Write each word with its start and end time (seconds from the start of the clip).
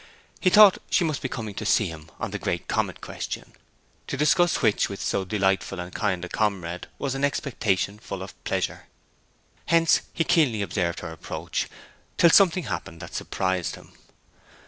He 0.39 0.49
thought 0.49 0.79
she 0.89 1.03
must 1.03 1.21
be 1.21 1.29
coming 1.29 1.53
to 1.53 1.63
see 1.63 1.85
him 1.85 2.09
on 2.19 2.31
the 2.31 2.39
great 2.39 2.67
comet 2.67 3.01
question, 3.01 3.53
to 4.07 4.17
discuss 4.17 4.63
which 4.63 4.89
with 4.89 4.99
so 4.99 5.23
delightful 5.23 5.79
and 5.79 5.93
kind 5.93 6.25
a 6.25 6.27
comrade 6.27 6.87
was 6.97 7.13
an 7.13 7.23
expectation 7.23 7.99
full 7.99 8.23
of 8.23 8.43
pleasure. 8.43 8.87
Hence 9.67 10.01
he 10.11 10.23
keenly 10.23 10.63
observed 10.63 11.01
her 11.01 11.11
approach, 11.11 11.67
till 12.17 12.31
something 12.31 12.63
happened 12.63 12.99
that 12.99 13.13
surprised 13.13 13.75
him. 13.75 13.93